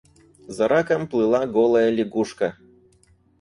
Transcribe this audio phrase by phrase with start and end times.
[0.57, 2.55] За раком плыла голая лягушка.